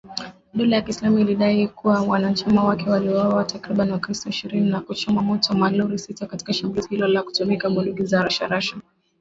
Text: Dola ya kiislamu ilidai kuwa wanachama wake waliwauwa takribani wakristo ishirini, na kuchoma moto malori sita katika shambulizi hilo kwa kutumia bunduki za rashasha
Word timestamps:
Dola 0.53 0.75
ya 0.75 0.81
kiislamu 0.81 1.19
ilidai 1.19 1.67
kuwa 1.67 2.01
wanachama 2.01 2.63
wake 2.63 2.89
waliwauwa 2.89 3.43
takribani 3.43 3.91
wakristo 3.91 4.29
ishirini, 4.29 4.69
na 4.69 4.79
kuchoma 4.81 5.21
moto 5.21 5.53
malori 5.53 5.99
sita 5.99 6.25
katika 6.25 6.53
shambulizi 6.53 6.89
hilo 6.89 7.11
kwa 7.13 7.23
kutumia 7.23 7.69
bunduki 7.69 8.03
za 8.05 8.21
rashasha 8.23 8.77